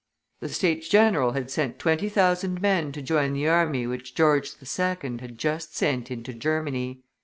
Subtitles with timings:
[0.39, 5.19] The States general had sent twenty thousand men to join the army which George II.
[5.19, 7.03] had just sent into Germany.